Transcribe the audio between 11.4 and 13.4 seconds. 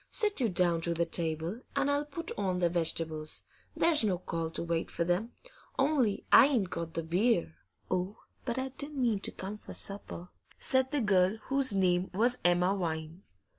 whose name was Emma Vine.